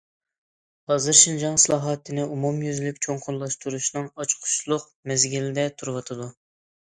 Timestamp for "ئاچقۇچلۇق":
4.23-4.87